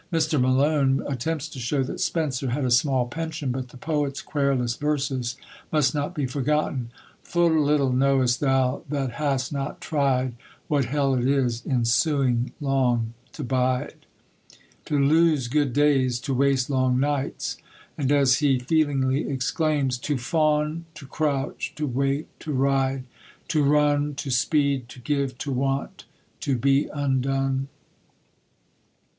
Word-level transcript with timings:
Mr. 0.11 0.41
Malone 0.41 1.03
attempts 1.07 1.47
to 1.47 1.59
show 1.59 1.83
that 1.83 1.99
Spenser 1.99 2.49
had 2.49 2.65
a 2.65 2.71
small 2.71 3.07
pension, 3.07 3.51
but 3.51 3.67
the 3.69 3.77
poet's 3.77 4.19
querulous 4.23 4.75
verses 4.75 5.35
must 5.71 5.93
not 5.93 6.15
be 6.15 6.25
forgotten 6.25 6.89
"Full 7.21 7.61
little 7.63 7.93
knowest 7.93 8.39
thou, 8.39 8.81
that 8.89 9.11
hast 9.11 9.53
not 9.53 9.79
try'd, 9.79 10.33
What 10.67 10.85
Hell 10.85 11.13
it 11.13 11.27
is, 11.27 11.63
in 11.63 11.85
suing 11.85 12.51
long 12.59 13.13
to 13.33 13.43
bide." 13.43 14.07
To 14.85 14.97
lose 14.97 15.47
good 15.47 15.71
days 15.71 16.17
to 16.21 16.33
waste 16.33 16.67
long 16.71 16.99
nights 16.99 17.57
and, 17.95 18.11
as 18.11 18.39
he 18.39 18.57
feelingly 18.57 19.29
exclaims, 19.29 19.99
"To 19.99 20.17
fawn, 20.17 20.85
to 20.95 21.05
crouch, 21.05 21.75
to 21.75 21.85
wait, 21.85 22.27
to 22.39 22.51
ride, 22.51 23.03
to 23.49 23.61
run, 23.63 24.15
To 24.15 24.31
speed, 24.31 24.89
to 24.89 24.99
give, 24.99 25.37
to 25.37 25.51
want, 25.51 26.05
to 26.39 26.57
be 26.57 26.87
undone!" 26.91 27.67